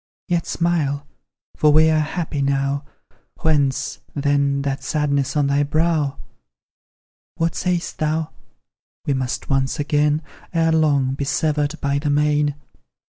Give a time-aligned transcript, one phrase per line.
[0.27, 1.05] Yet smile
[1.55, 2.83] for we are happy now.
[3.41, 6.17] Whence, then, that sadness on thy brow?
[7.35, 8.31] What sayst thou?"
[9.05, 10.23] We muse once again,
[10.55, 12.55] Ere long, be severed by the main!"